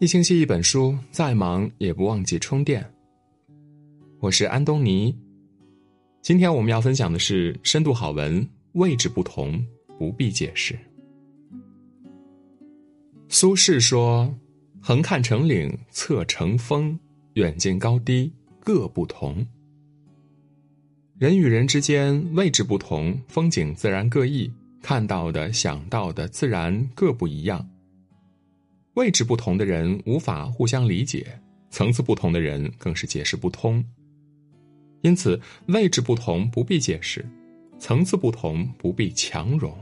[0.00, 2.88] 一星期一本书，再忙也不忘记充电。
[4.20, 5.12] 我是安东尼，
[6.22, 9.60] 今天我们要分享的是深度好文，位置不同
[9.98, 10.78] 不必解释。
[13.28, 14.32] 苏轼说
[14.80, 16.96] ：“横看成岭侧成峰，
[17.32, 19.44] 远近高低各不同。
[21.16, 24.48] 人与人之间位置不同，风景自然各异，
[24.80, 27.68] 看到的、想到的自然各不一样。”
[28.98, 31.24] 位置不同的人无法互相理解，
[31.70, 33.82] 层次不同的人更是解释不通。
[35.02, 37.24] 因此，位置不同不必解释，
[37.78, 39.72] 层次不同不必强融。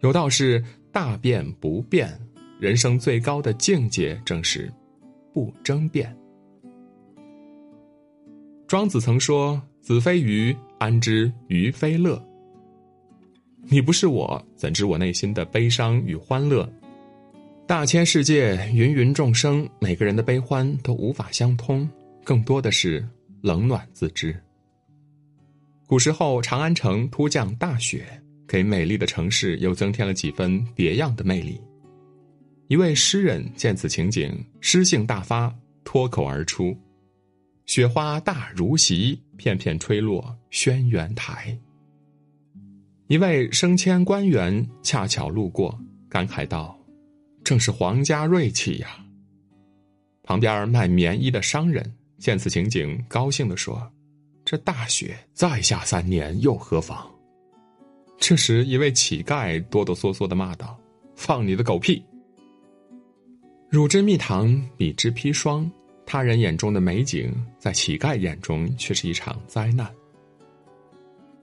[0.00, 0.60] 有道是
[0.90, 2.10] “大变不变”，
[2.58, 4.68] 人生最高的境界正是
[5.32, 6.12] 不争辩。
[8.66, 12.20] 庄子曾说：“子非鱼，安知鱼非乐？”
[13.70, 16.68] 你不是我，怎知我内心的悲伤与欢乐？
[17.70, 21.88] 大千世界，芸芸众生，每个人的悲欢都无法相通，
[22.24, 23.08] 更多的是
[23.42, 24.34] 冷暖自知。
[25.86, 28.04] 古时候，长安城突降大雪，
[28.48, 31.60] 给美丽的城市又增添了几分别样的魅力。
[32.66, 35.54] 一位诗人见此情景，诗兴大发，
[35.84, 36.76] 脱口而出
[37.66, 41.56] ：“雪花大如席，片片吹落轩辕台。”
[43.06, 46.76] 一位升迁官员恰巧路过，感慨道。
[47.50, 49.04] 正是皇家锐气呀！
[50.22, 51.84] 旁边卖棉衣的商人
[52.16, 53.90] 见此情景，高兴地说
[54.46, 57.12] ：“这大雪再下三年又何妨？”
[58.18, 60.78] 这时，一位乞丐哆哆嗦嗦的骂道
[61.16, 62.00] ：“放你的狗屁！
[63.68, 65.68] 乳汁蜜糖，比之砒霜。
[66.06, 69.92] 他人眼中的美景，在乞丐眼中却是一场灾难。”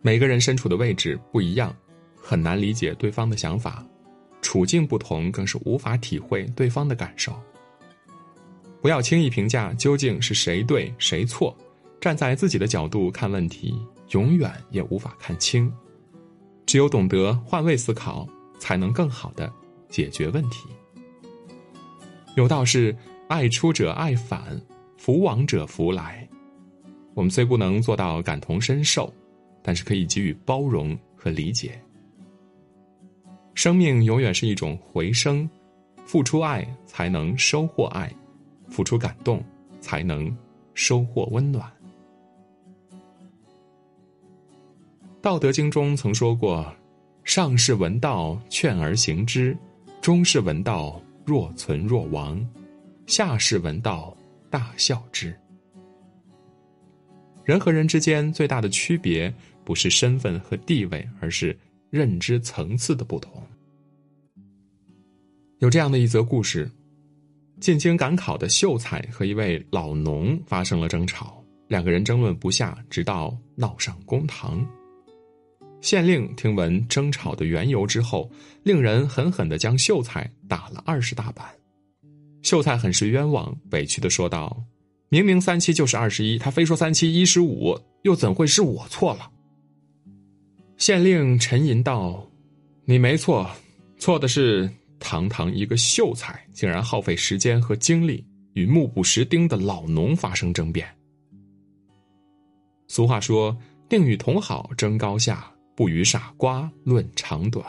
[0.01, 1.75] 每个人身处的位置不一样，
[2.15, 3.85] 很难理解对方的想法。
[4.47, 7.37] 处境不同，更是无法体会对方的感受。
[8.81, 11.53] 不要轻易评价究竟是谁对谁错，
[11.99, 13.77] 站在自己的角度看问题，
[14.11, 15.69] 永远也无法看清。
[16.65, 18.25] 只有懂得换位思考，
[18.57, 19.51] 才能更好的
[19.89, 20.69] 解决问题。
[22.37, 22.95] 有道是：
[23.27, 24.57] 爱出者爱返，
[24.97, 26.25] 福往者福来。
[27.15, 29.13] 我们虽不能做到感同身受，
[29.61, 31.77] 但是可以给予包容和理解。
[33.57, 35.49] 生命永远是一种回声，
[36.05, 38.13] 付出爱才能收获爱，
[38.69, 39.43] 付出感动
[39.81, 40.31] 才能
[40.75, 41.67] 收获温暖。
[45.23, 46.71] 道德经中曾说过
[47.25, 49.55] ：“上士闻道，劝而行之；
[50.01, 52.37] 中士闻道，若存若亡；
[53.07, 54.15] 下士闻道，
[54.51, 55.35] 大笑之。”
[57.43, 59.33] 人和人之间最大的区别，
[59.65, 61.57] 不是身份和地位，而是。
[61.97, 63.41] 认知层次的不同。
[65.57, 66.69] 有这样的一则故事：
[67.59, 74.63] 进京赶考的秀才和一位老农发生了争吵，两个人争论不下，直到闹上公堂。
[75.81, 78.29] 县令听闻争吵的缘由之后，
[78.61, 81.47] 令人狠狠的将秀才打了二十大板。
[82.43, 84.63] 秀才很是冤枉，委屈的说道
[85.09, 89.31] ：“明明三七就是二十一，他非说三七一十五，又怎会是我错了？”
[90.77, 92.25] 县令沉吟道
[92.85, 93.49] ：“你没错，
[93.97, 98.23] 错的是堂堂一个秀才，竟然耗费时间和精力
[98.53, 100.87] 与目不识丁的老农发生争辩。
[102.87, 103.57] 俗话说
[103.89, 107.65] ：‘宁与同好争高下，不与傻瓜论长短。’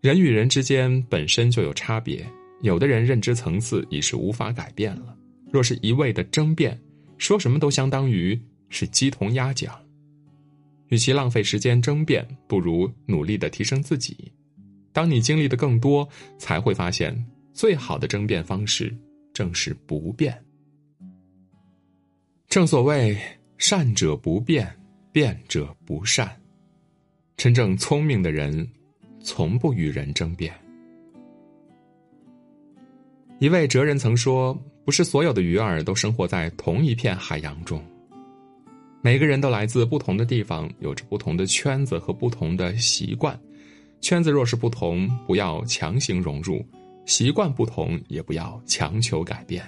[0.00, 2.24] 人与人之间本身就有差别，
[2.62, 5.16] 有的人认知层次已是无法改变了。
[5.50, 6.80] 若是一味的争辩，
[7.18, 9.76] 说什么都相当于是鸡同鸭讲。”
[10.90, 14.30] 与其浪费时间争辩，不如努力的提升自己。
[14.92, 17.16] 当你经历的更多，才会发现，
[17.52, 18.94] 最好的争辩方式
[19.32, 20.36] 正是不变。
[22.48, 23.16] 正所谓
[23.56, 24.68] “善者不辩，
[25.12, 26.28] 辩者不善”。
[27.36, 28.68] 真正聪明的人，
[29.22, 30.52] 从不与人争辩。
[33.38, 34.52] 一位哲人曾说
[34.84, 37.80] ：“不是所有的鱼儿都生活在同一片海洋中。”
[39.02, 43.38] 每个人都来自不同的地方，有着不同的圈子和不同的习惯。
[44.02, 46.58] 圈子若是不同，不要强行融入；
[47.06, 49.64] 习惯不同，也不要强求改变。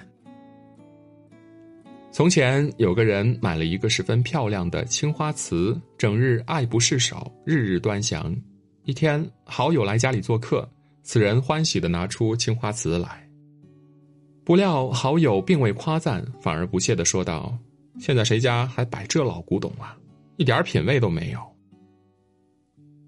[2.11, 8.35] 从前有个人买了一个十分漂亮的青花瓷，整日爱不释手，日日端详。
[8.85, 10.69] 一天，好友来家里做客，
[11.01, 13.27] 此人欢喜的拿出青花瓷来，
[14.43, 17.57] 不料好友并未夸赞，反而不屑的说道。
[17.99, 19.97] 现在谁家还摆这老古董啊？
[20.37, 21.39] 一点品味都没有。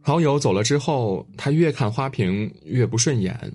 [0.02, 3.52] 好友走了之后，他越看花瓶越不顺眼，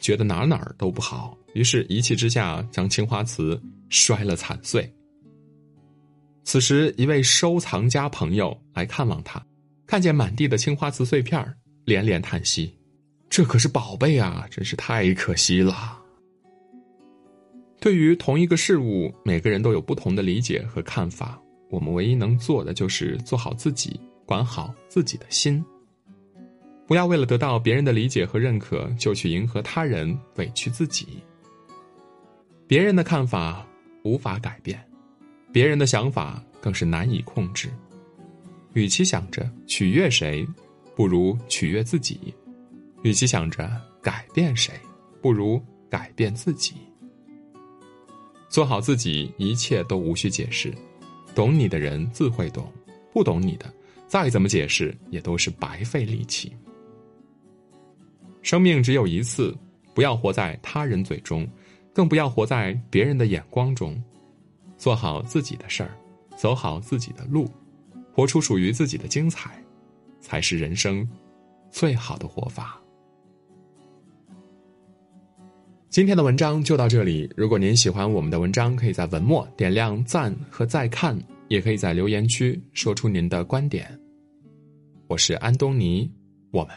[0.00, 4.92] 觉得哪哪儿都不好，于是一气之下将青花瓷摔了惨碎。
[6.42, 9.40] 此时，一位收藏家朋友来看望他，
[9.86, 11.40] 看见满地的青花瓷碎片
[11.84, 12.76] 连连叹息
[13.30, 16.00] ：“这可是宝贝啊，真是太可惜了。”
[17.84, 21.38] 对于同一个事物，每个人都有不同的理解和看法。
[21.68, 25.62] 我们唯一能做的就是做好自己，管好自己的心。
[26.86, 31.22] 不要为了得到别人的理解和认可，就去迎合他人，委屈自己。
[32.66, 33.66] 别人的看法
[34.02, 34.82] 无法改变，
[35.52, 37.68] 别人的想法更是难以控制。
[38.72, 40.48] 与其想着取悦谁，
[40.96, 42.32] 不如取悦自己；
[43.02, 43.70] 与其想着
[44.00, 44.72] 改变谁，
[45.20, 46.76] 不如改变自己。
[48.54, 50.72] 做好自己，一切都无需解释。
[51.34, 52.72] 懂你的人自会懂，
[53.12, 53.66] 不懂你的，
[54.06, 56.52] 再怎么解释也都是白费力气。
[58.42, 59.52] 生命只有一次，
[59.92, 61.44] 不要活在他人嘴中，
[61.92, 64.00] 更不要活在别人的眼光中。
[64.78, 65.90] 做好自己的事儿，
[66.36, 67.50] 走好自己的路，
[68.12, 69.60] 活出属于自己的精彩，
[70.20, 71.04] 才是人生
[71.72, 72.80] 最好的活法。
[75.94, 77.30] 今天的文章就到这里。
[77.36, 83.96] 如果您喜欢我们的文章，可以在文末点亮赞和再看，也可以在留言区说出您的观点。
[85.06, 86.10] 我是安东尼，
[86.50, 86.74] 我们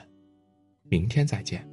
[0.87, 1.67] 明天再见。